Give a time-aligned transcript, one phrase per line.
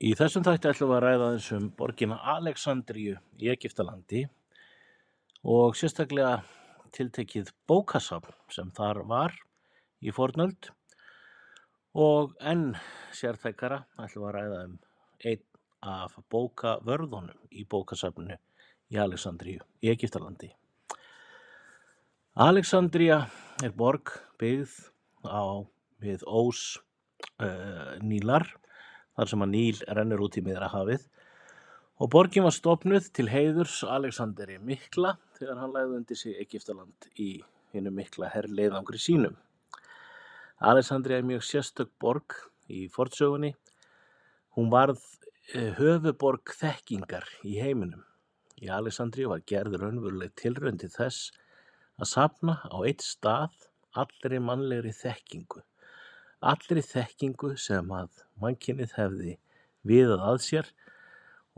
[0.00, 4.22] Í þessum þætti ætlum við að ræða eins um borgina Alexandríu í Egiptalandi
[5.44, 6.38] og sérstaklega
[6.96, 9.34] tiltekið bókasafn sem þar var
[10.00, 10.70] í fornöld
[11.92, 12.70] og enn
[13.18, 14.78] sérþekkara ætlum við að ræða um
[15.32, 15.44] einn
[15.92, 18.38] af bókavörðunum í bókasafninu
[18.88, 20.48] í Alexandríu í Egiptalandi.
[22.40, 23.26] Alexandría
[23.60, 24.80] er borg byggð
[25.28, 25.68] á
[26.00, 26.64] við ós
[27.36, 28.48] uh, Nílar
[29.18, 31.06] þar sem að Níl rennur út í Miðrahafið
[32.00, 37.30] og borgin var stofnuð til heiðurs Alexanderi mikla þegar hann lagði undir sig Egiptaland í
[37.74, 39.36] hinum mikla herrleiðangri sínum.
[40.60, 42.36] Alexandria er mjög sérstök borg
[42.68, 43.54] í fornsögunni.
[44.56, 48.02] Hún varð uh, höfuborg þekkingar í heiminum.
[48.60, 51.30] Í Alexandria var gerð raunveruleg tilraun til þess
[52.00, 53.56] að safna á eitt stað
[53.96, 55.62] allri mannlegri þekkingu.
[56.40, 59.36] Allri þekkingu sem að mannkynnið hefði
[59.84, 60.70] viðað að sér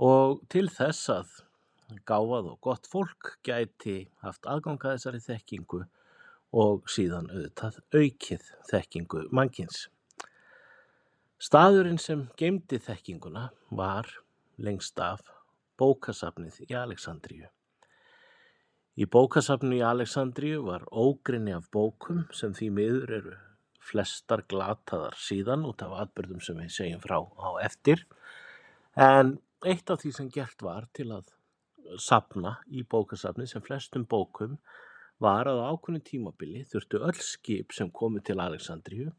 [0.03, 1.35] og til þess að
[2.09, 5.83] gáfað og gott fólk gæti haft aðgang að þessari þekkingu
[6.63, 9.87] og síðan auðvitað aukið þekkingu mannkins.
[11.43, 14.11] Staðurinn sem geymdi þekkinguna var
[14.63, 15.31] lengst af
[15.79, 17.49] bókasafnið í Alexandríu.
[18.99, 23.39] Í bókasafninu í Alexandríu var ógrinni af bókum sem því miður eru
[23.83, 28.05] flestar glataðar síðan út af atbyrðum sem við segjum frá á eftir.
[28.97, 31.31] En eitt af því sem gert var til að
[32.01, 34.57] safna í bókasafni sem flestum bókum
[35.23, 39.11] var að á ákveðnu tímabili þurftu öll skip sem komu til Alexandríu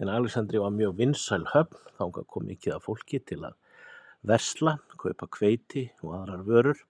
[0.00, 3.58] en Alexandríu var mjög vinsæl höfn þangað kom mikið af fólki til að
[4.24, 6.80] versla, kaupa hveiti og aðrar vörur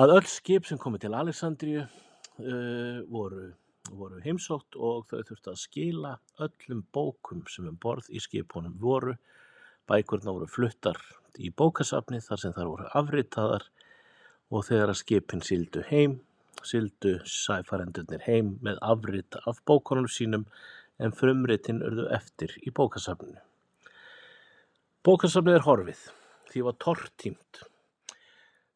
[0.00, 3.50] að öll skip sem komu til Alexandríu uh, voru,
[3.98, 6.14] voru heimsótt og þau þurftu að skila
[6.46, 9.16] öllum bókum sem um borð í skipunum voru
[9.90, 10.98] bækurna voru fluttar
[11.38, 13.68] í bókasafni þar sem þar voru afritaðar
[14.50, 16.18] og þegar að skipin síldu heim
[16.66, 20.46] síldu sæfarendurnir heim með afrit af bókunum sínum
[21.00, 23.40] en frumritin urðu eftir í bókasafninu.
[25.06, 26.00] Bókasafnið er horfið,
[26.52, 27.62] því var tortímt.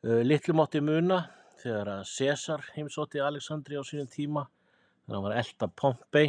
[0.04, 1.20] Litlu mátti muna
[1.60, 4.46] þegar að César heimsótti Alexandri á sínum tíma
[5.04, 6.26] þegar hann var elda Pompei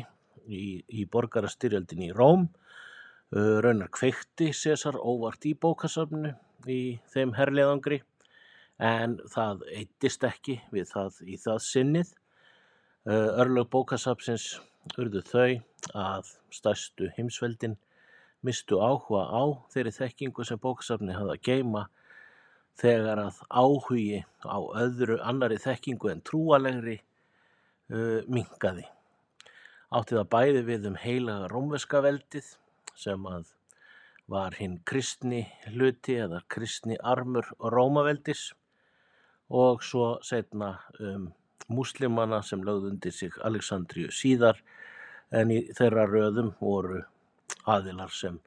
[0.48, 2.50] í, í borgarastyrjöldin í Róm.
[3.36, 6.36] Raunar kveikti César óvart í bókasafninu
[6.70, 8.02] í þeim herleðangri
[8.82, 12.14] en það eittist ekki við það í það sinnið.
[13.06, 14.48] Örlög bókasafnsins
[15.00, 15.50] urðu þau
[15.98, 17.78] að stærstu heimsveldin
[18.46, 19.44] mistu áhuga á
[19.74, 21.86] þeirri þekkingu sem bókasafni hafði að geima
[22.78, 27.00] þegar að áhugi á öðru annari þekkingu en trúalegri
[27.90, 28.86] minkaði.
[29.96, 32.48] Átti það bæði við um heilaga rómveska veldið
[32.98, 33.52] sem að
[34.32, 38.48] var hinn kristni hluti eða kristni armur Rómaveldis
[39.54, 41.28] og svo setna um
[41.70, 44.62] múslimana sem lögðu undir sig Alexandríu síðar
[45.32, 47.04] en í þeirra röðum voru
[47.70, 48.40] aðilar sem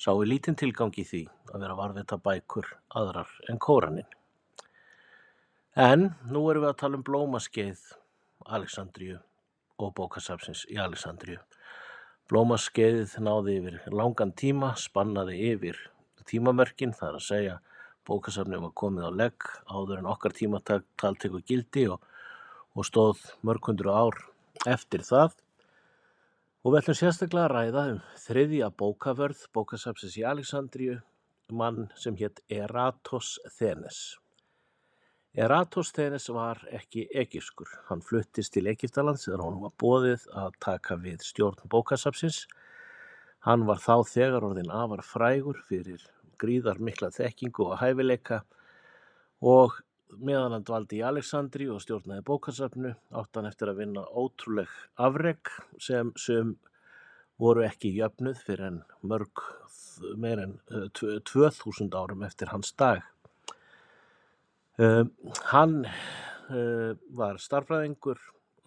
[0.00, 1.22] sáu lítinn tilgang í því
[1.52, 4.06] að vera varðvita bækur aðrar en kóranin.
[5.76, 7.82] En nú erum við að tala um blómaskeið
[8.46, 9.18] Alexandríu
[9.80, 11.40] og bókasafsins í Alexandríu.
[12.30, 15.80] Blómaskeiðið náði yfir langan tíma, spannaði yfir
[16.30, 17.56] tímamörkin, það er að segja
[18.06, 20.80] bókasafnið var komið á legg áður en okkar tímatal
[21.18, 22.00] tekur gildi og,
[22.74, 24.18] og stóð mörgundur ár
[24.68, 25.36] eftir það.
[26.60, 30.98] Og við ætlum sérstaklega að ræða um þriðja bókavörð bókasafnsins í Alexandríu,
[31.50, 34.20] mann sem hétt Eratosþenes.
[35.38, 37.68] Eratosþenes var ekki egypskur.
[37.86, 42.46] Hann fluttist til Egyptalands þegar honum var boðið að taka við stjórn bókasafnsins.
[43.46, 46.02] Hann var þá þegar orðinn afar frægur fyrir
[46.40, 48.40] gríðar mikla þekkingu og hæfileika
[49.40, 49.78] og
[50.18, 55.52] meðan hann dvaldi í Alexandri og stjórnaði bókasafnu átt hann eftir að vinna ótrúleg afreg
[55.78, 56.56] sem sem
[57.40, 59.46] voru ekki jöfnuð fyrir en mörg
[60.18, 63.04] meir en uh, 2000 árum eftir hans dag.
[64.80, 65.04] Uh,
[65.52, 68.20] hann uh, var starfræðingur,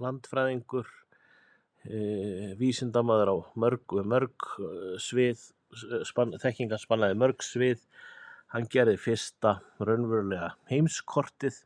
[0.04, 0.89] landfræðingur,
[2.56, 4.45] vísindamaður á mörg, mörg
[5.04, 5.42] svið,
[6.07, 7.81] span, þekkingar spannaði mörg svið.
[8.54, 11.57] Hann gerði fyrsta raunverulega heimskortið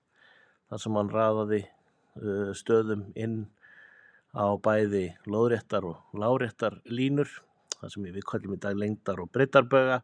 [0.70, 3.38] þar sem hann raðaði uh, stöðum inn
[4.36, 7.30] á bæði lóðréttar og láréttar línur,
[7.78, 10.02] þar sem við kallum í dag lengdar og breytarböga,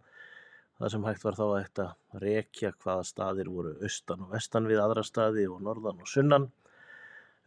[0.83, 5.03] þar sem hægt var þá að rekja hvaða staðir voru austan og vestan við aðra
[5.07, 6.49] staði og norðan og sunnan.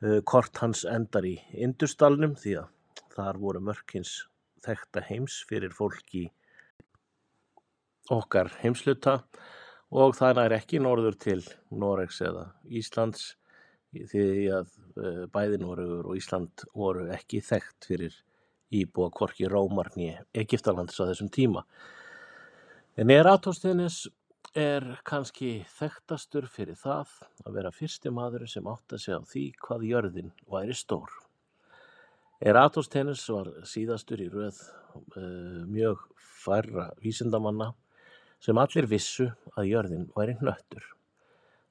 [0.00, 4.15] Uh, kort hans endar í Industalnum því að þar voru mörkins
[4.65, 6.23] þekta heims fyrir fólki
[8.12, 9.19] okkar heimsluta
[9.93, 11.43] og það nær ekki norður til
[11.77, 13.35] Noregs eða Íslands
[13.93, 14.25] því
[14.62, 18.17] að uh, bæði Noregur og Ísland voru ekki þekkt fyrir
[18.73, 21.67] íbúa hvorki Rómarni Egiptalandis á þessum tíma.
[22.96, 24.06] En Eratosthenes
[24.56, 27.10] er kannski þekktastur fyrir það
[27.43, 31.12] að vera fyrsti maður sem átti að segja á því hvað jörðin væri stór.
[32.40, 37.75] Eratosthenes var síðastur í röð uh, mjög færra vísindamanna
[38.40, 40.88] sem allir vissu að jörðin væri hnöttur.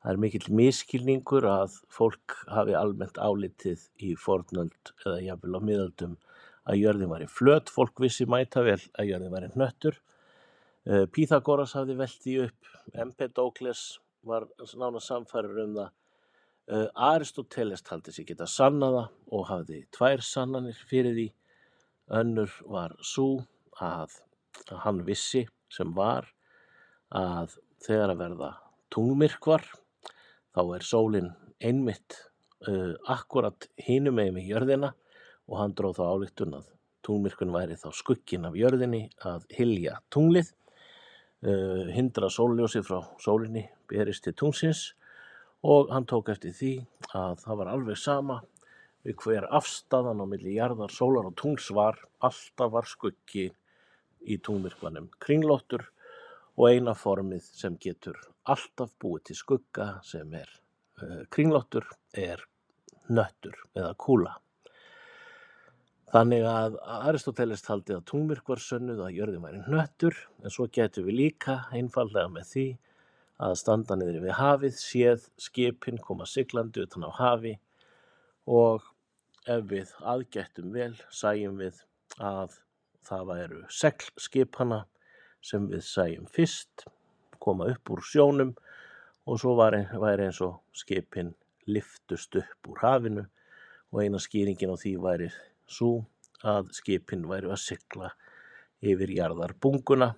[0.05, 6.17] Það er mikill miskilningur að fólk hafi almennt álitið í fornöld eða jafnvel á miðöldum
[6.69, 10.03] að jörðin væri flöt, fólk vissi mæta vel að jörðin væri hnöttur.
[10.85, 13.83] Uh, Píþagoras hafði velt því upp, Empedokles
[14.25, 14.45] var
[14.77, 15.89] nána samfærir um það,
[16.69, 21.27] uh, Aristoteles taldi sig geta sannaða og hafði tvær sannanir fyrir því.
[22.21, 23.45] Önnur var svo
[23.81, 24.19] að
[24.85, 26.27] hann vissi sem var
[27.09, 28.51] að þegar að verða
[28.93, 29.65] tungmyrkvar
[30.55, 32.19] þá er sólin einmitt
[32.69, 34.93] uh, akkurat hinum megin við jörðina
[35.49, 36.69] og hann dróð þá ályktun að
[37.05, 40.49] tunglmyrkvinn væri þá skugginn af jörðinni að hylja tunglið,
[41.95, 44.87] hindra sólljósið frá sólinni berist til tungsins
[45.65, 46.73] og hann tók eftir því
[47.17, 48.39] að það var alveg sama
[49.05, 53.49] við hver afstæðan á milli jarðar, sólar og tungls var, alltaf var skuggi
[54.25, 55.85] í tunglmyrkvanum kringlóttur
[56.55, 58.17] og eina formið sem getur
[58.49, 60.49] alltaf búið til skugga sem er
[61.01, 62.41] uh, kringlóttur er
[63.09, 64.33] nöttur eða kúla.
[66.15, 71.03] Þannig að Aristoteles taldi að tunglmyrkvar var sönnuð að jörðin væri hnöttur en svo getum
[71.09, 72.61] við líka einfallega með því
[73.43, 77.51] að standa niður við hafið, séð skipin koma siglandi utan á hafi
[78.47, 78.85] og
[79.43, 81.81] ef við aðgættum vel sæjum við
[82.23, 82.55] að
[83.09, 84.77] það væru seglskipana
[85.43, 86.85] sem við sæjum fyrst
[87.43, 88.53] koma upp úr sjónum
[89.27, 91.33] og svo væri eins og skipin
[91.67, 93.25] liftust upp úr hafinu
[93.91, 95.29] og eina skýringin á því væri
[95.67, 95.91] sú
[96.45, 98.11] að skipin væru að sigla
[98.85, 100.11] yfir jarðarbunguna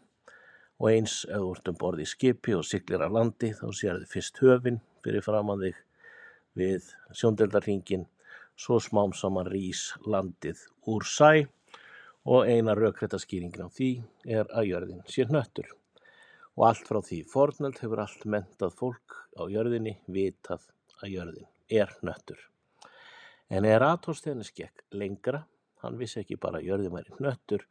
[0.77, 4.01] og eins ef þú ert um borð í skipi og siglir að landi þá sér
[4.01, 5.79] þið fyrst höfin fyrir framann þig
[6.57, 6.91] við
[7.21, 8.05] sjóndeldarhingin
[8.57, 10.63] svo smám saman rís landið
[10.93, 11.31] úr sæ
[12.27, 13.91] og eina raukrættaskýringin á því
[14.39, 15.69] er að jörðin sé hnöttur
[16.57, 20.65] og allt frá því fornöld hefur allt mentað fólk á jörðinni vitað
[21.03, 22.39] að jörðin er hnöttur.
[23.47, 25.45] En Eratosþenes gekk lengra,
[25.83, 27.63] hann vissi ekki bara að jörðin væri hnöttur,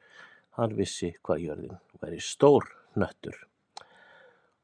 [0.56, 3.36] hann vissi hvað jörðin væri stór hnöttur.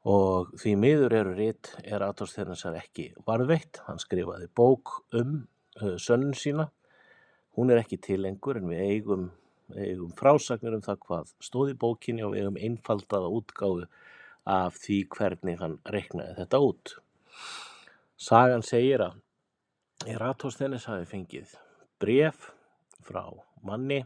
[0.09, 5.43] Og því miður eru rit Eratosþenesar ekki varðveitt, hann skrifaði bók um
[5.79, 6.67] uh, sönnun sína,
[7.53, 9.27] hún er ekki til lengur en við eigum,
[9.77, 13.85] eigum frásagnir um það hvað stóð í bókinni og eigum einfaldaða útgáfu
[14.49, 16.95] af því hvernig hann reiknaði þetta út.
[18.19, 19.21] Sagan segir að
[20.03, 21.51] Eratosþenes hafi fengið
[22.01, 22.49] bréf
[23.07, 23.23] frá
[23.63, 24.01] manni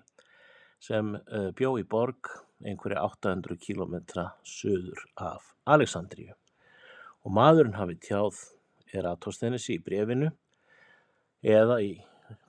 [0.83, 2.29] sem uh, bjó í borg
[2.61, 6.35] einhverja 800 kílometra suður af Alexandríu.
[7.25, 8.43] Og maðurinn hafi tjáð
[8.93, 10.29] Eratosþenes í brefinu
[11.41, 11.95] eða í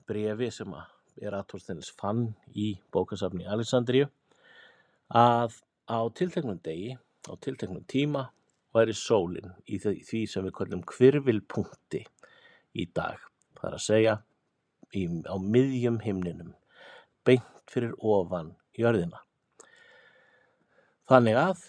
[0.09, 0.75] brefi sem
[1.17, 4.11] Eratosþenes fann í bókasafni í Alexandríu
[5.09, 5.57] að
[5.89, 6.93] á tilteknum degi,
[7.25, 8.27] á tilteknum tíma
[8.77, 12.05] væri sólinn í því sem við kallum hvirvilpunkti
[12.77, 13.28] í dag
[13.59, 14.15] það er að segja
[14.95, 16.53] í, á miðjum himninum,
[17.27, 19.21] beint fyrir ofan jörðina.
[21.09, 21.65] Þannig að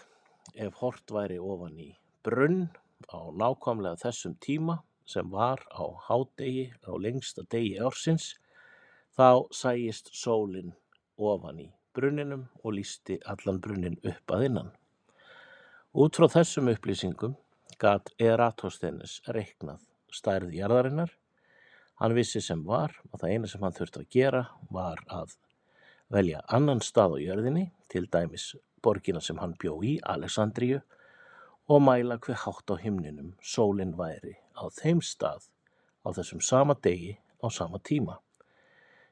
[0.61, 1.91] ef hort væri ofan í
[2.27, 2.69] brunn
[3.09, 8.35] á nákvæmlega þessum tíma sem var á hádegi á lengsta degi ársins,
[9.17, 10.75] þá sæjist sólinn
[11.19, 14.71] ofan í brunninum og lísti allan brunnin upp að innan.
[15.91, 17.35] Út frá þessum upplýsingum
[17.83, 19.83] gat Eratosthenes reiknað
[20.15, 21.11] stærð jarðarinnar
[22.01, 24.39] Hann vissi sem var að það eina sem hann þurfti að gera
[24.73, 25.35] var að
[26.09, 30.81] velja annan stað á jörðinni, til dæmis borgina sem hann bjó í, Alexandríu,
[31.69, 35.51] og mæla hver hátt á himninum sólinn væri á þeim stað
[36.01, 38.17] á þessum sama degi á sama tíma.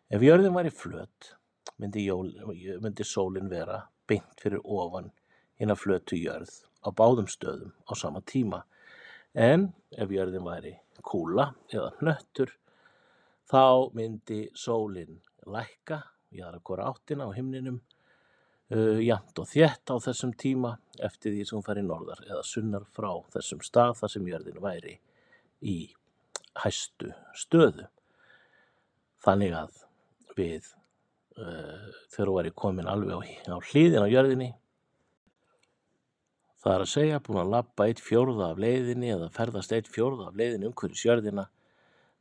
[0.08, 1.34] Ef jörðin væri flött
[1.76, 2.06] myndi,
[2.80, 5.10] myndi sólinn vera beint fyrir ofan
[5.60, 8.62] inn að flötu jörð á báðum stöðum á sama tíma
[9.36, 10.72] en ef jörðin væri
[11.04, 12.56] kúla eða hnöttur
[13.48, 16.02] Þá myndi sólin lækka
[16.36, 21.46] í aðra hvora áttina á himninum uh, jafnt og þétt á þessum tíma eftir því
[21.48, 24.98] sem hún færi norðar eða sunnar frá þessum stað þar sem jörðin væri
[25.64, 25.78] í
[26.58, 27.88] hæstu stöðu.
[29.24, 29.82] Þannig að
[30.36, 30.68] við
[31.40, 33.20] uh, þegar hún væri komin alveg á,
[33.56, 34.52] á hlýðin á jörðinni
[36.58, 40.26] Það er að segja búin að labba eitt fjórða af leiðinni eða ferðast eitt fjórða
[40.28, 41.44] af leiðinni umhverfis jörðina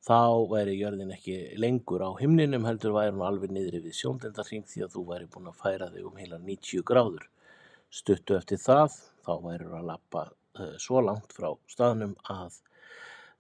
[0.06, 4.86] þá væri jörðin ekki lengur á himninum heldur væri hún alveg niðri við sjóndendarhring því
[4.86, 7.28] að þú væri búin að færa þig um heila 90 gráður.
[7.90, 12.60] Stuttu eftir það þá væri að labba uh, svo langt frá staðnum að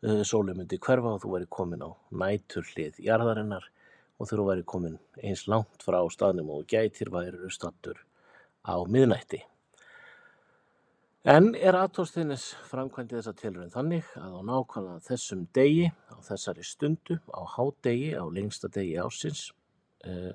[0.08, 3.70] uh, sólin myndi hverfa og þú væri komin á nætur hlið jarðarinnar
[4.18, 8.02] og þú væri komin eins langt frá staðnum og gætir væri stattur
[8.66, 9.44] á miðnætti.
[11.26, 17.42] En Eratosþenes framkvæmdi þessa tilraun þannig að á nákvæmlega þessum degi, á þessari stundu, á
[17.56, 19.48] hádegi, á lengsta degi ásins,
[20.06, 20.30] uh,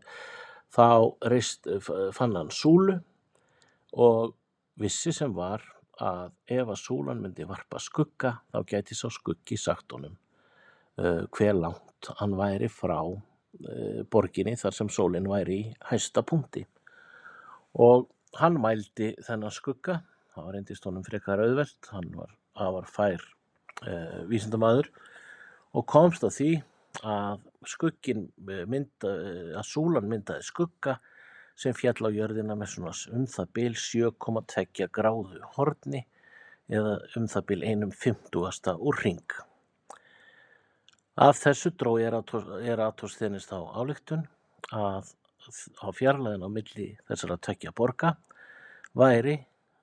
[0.74, 1.68] þá reist,
[2.16, 2.98] fann hann súlu
[3.92, 4.34] og
[4.80, 5.62] vissi sem var
[6.02, 10.16] að ef að súlan myndi varpa skugga þá gæti sá skuggi sagt honum
[10.98, 12.98] uh, hver langt hann væri frá
[14.10, 16.64] borginni þar sem sólinn væri í hæsta punkti.
[17.78, 18.08] Og
[18.40, 20.00] hann mældi þennan skugga
[20.34, 22.34] það reyndist honum frekar auðvelt, hann var
[22.66, 23.24] afar fær
[23.86, 24.90] uh, vísindamaður
[25.72, 26.50] og komst að því
[27.08, 28.26] að skuggin
[28.68, 29.12] mynda,
[29.56, 30.98] að súlan myndaði skugga
[31.58, 36.02] sem fjall á jörðina með svona um það bil 7,2 gráðu horni
[36.72, 39.24] eða um það bil einum fymtugasta úr ring.
[41.20, 44.24] Af þessu dró Eratosþenes þá álíktun
[44.72, 45.12] að
[45.82, 48.14] á fjarlæðin á milli þessara tvekja borga
[48.96, 49.40] væri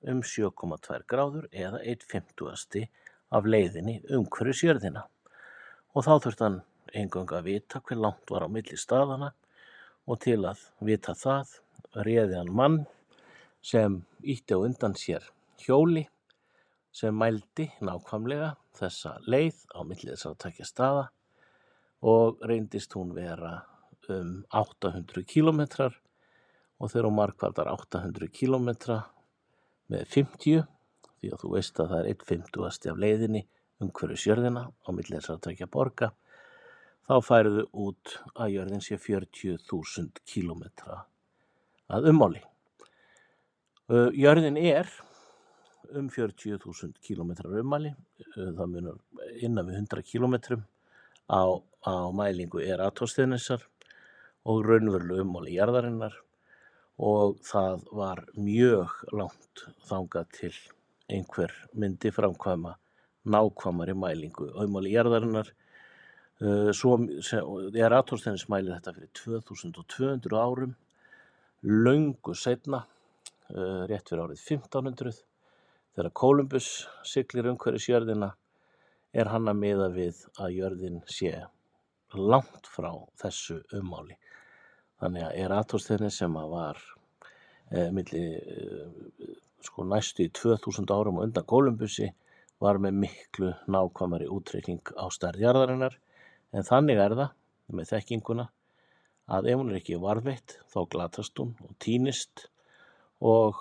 [0.08, 2.88] um 7,2 gráður eða 1/50
[3.30, 5.04] af leiðinni umhverfis jörðina.
[5.94, 6.62] Og þá þurfti hann
[6.94, 9.32] eingöngu að vita hver langt var á milli staðana
[10.06, 11.52] og til að vita það
[12.06, 12.78] réði hann mann
[13.62, 15.26] sem ítti á undan sér
[15.60, 16.06] hjóli
[16.92, 21.04] sem mældi nákvæmlega þessa leið á milli þessar að takja staða
[22.00, 23.60] og reyndist hún vera
[24.10, 25.94] um 800 kílometrar
[26.80, 29.02] og þegar hún markvaldar 800 kílometra
[29.90, 30.64] með 50
[31.20, 33.44] því að þú veist að það er 1.50 af leiðinni
[33.80, 36.10] umhverfis jörðina á milli þess að takja borga
[37.08, 41.04] þá færuðu út að jörðin sé 40.000 kílometra
[41.90, 42.42] að ummáli.
[43.90, 44.90] Jörðin er
[45.98, 47.90] um 40.000 kílometrar ummáli,
[48.36, 49.00] það munur
[49.42, 50.62] innan við 100 kílometrum
[51.26, 53.64] á, á mælingu er aðtóðstegnisar
[54.46, 56.14] og raunveruleg ummáli jarðarinnar
[57.00, 60.52] og það var mjög langt þangað til
[61.10, 62.74] einhver myndi framkvæma
[63.30, 65.48] nákvæmari mælingu auðmáli jarðarinnar.
[66.40, 66.96] Uh, svo
[67.76, 70.76] er Atósteins mælir þetta fyrir 2200 árum
[71.64, 75.18] laungu setna uh, rétt fyrir árið 1500
[75.96, 76.70] þegar Kolumbus
[77.04, 78.32] siglir umhverjus jörðina
[79.12, 81.34] er hann að miða við að jörðin sé
[82.16, 84.16] langt frá þessu ummáli
[85.00, 86.80] Þannig að Eratosþenes sem að var
[87.72, 89.30] eh, milli eh,
[89.64, 92.10] sko næstu í 2000 árum og undan Kólumbusi
[92.60, 95.96] var með miklu nákvæmari útreikning á stærðjarðarinnar
[96.52, 97.36] en þannig er það
[97.78, 98.46] með þekkinguna
[99.30, 102.48] að ef hún er ekki varveitt þá glatast hún og týnist
[103.20, 103.60] og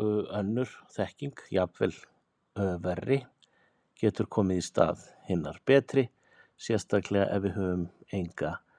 [0.00, 1.92] uh, önnur þekking, jafnvel
[2.84, 3.20] verri,
[3.98, 6.06] getur komið í stað hinnar betri,
[6.60, 8.73] sérstaklega ef við höfum enga Eh,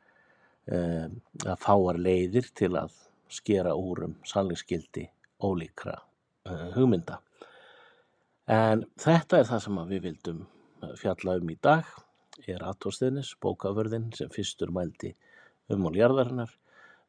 [0.66, 2.94] að fáar leiðir til að
[3.30, 5.06] skera úr um sannleiksgildi
[5.44, 5.96] ólíkra
[6.50, 7.20] uh, hugmynda.
[8.52, 11.88] En þetta er það sem við vildum eh, fjalla um í dag,
[12.46, 15.16] er Atóstenis, bókavörðin sem fyrstur mældi
[15.74, 16.52] um og ljarðarinnar,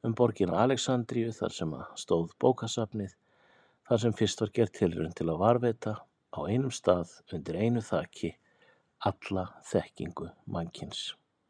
[0.06, 3.12] um borgina Aleksandríu þar sem stóð bókasafnið,
[3.88, 5.94] þar sem fyrst var gert tilrönd til að varveita
[6.32, 8.32] á einum stað undir einu þaki
[9.04, 11.10] alla þekkingu mannkins.